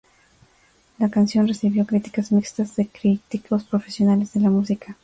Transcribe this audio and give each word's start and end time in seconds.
La 0.97 1.11
canción 1.11 1.47
recibió 1.47 1.85
críticas 1.85 2.31
mixtas 2.31 2.75
de 2.75 2.87
críticos 2.87 3.65
profesionales 3.65 4.33
de 4.33 4.39
la 4.39 4.49
música. 4.49 4.97